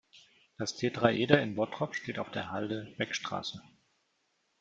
Das 0.57 0.75
Tetraeder 0.77 1.39
in 1.43 1.53
Bottrop 1.53 1.93
steht 1.93 2.17
auf 2.17 2.31
der 2.31 2.49
Halde 2.49 2.91
Beckstraße. 2.97 3.61